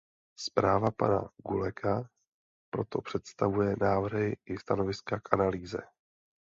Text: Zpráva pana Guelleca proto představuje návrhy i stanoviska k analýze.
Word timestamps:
Zpráva 0.39 0.91
pana 0.91 1.29
Guelleca 1.49 2.09
proto 2.73 3.01
představuje 3.01 3.75
návrhy 3.81 4.35
i 4.45 4.57
stanoviska 4.57 5.19
k 5.19 5.33
analýze. 5.33 5.77